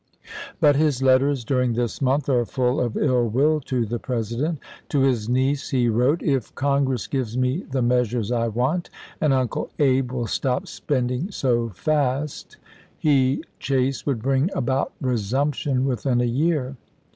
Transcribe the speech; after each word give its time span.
584. 0.61 0.67
But 0.67 0.75
his 0.77 1.03
letters 1.03 1.45
during 1.45 1.73
this 1.73 2.01
month 2.01 2.27
are 2.27 2.43
full 2.43 2.79
of 2.81 2.97
ill 2.97 3.27
will 3.29 3.59
to 3.61 3.85
the 3.85 3.99
President. 3.99 4.57
To 4.89 5.01
his 5.01 5.29
niece 5.29 5.69
he 5.69 5.89
wrote:" 5.89 6.23
If 6.23 6.55
Con 6.55 6.85
gress 6.85 7.05
gives 7.05 7.37
me 7.37 7.67
the 7.69 7.83
measures 7.83 8.31
I 8.31 8.47
want, 8.47 8.89
and 9.21 9.31
Uncle 9.31 9.69
Abe 9.77 10.11
will 10.11 10.25
stop 10.25 10.67
spending 10.67 11.29
so 11.29 11.69
fast," 11.69 12.57
he, 12.97 13.43
Chase, 13.59 14.03
would 14.07 14.23
bring 14.23 14.47
d. 14.47 14.53
Tjfraith, 14.53 14.57
about 14.57 14.93
resumption 15.01 15.85
within 15.85 16.19
a 16.19 16.25
year. 16.25 16.77